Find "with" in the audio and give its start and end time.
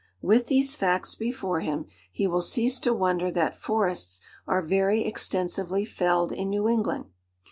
0.23-0.47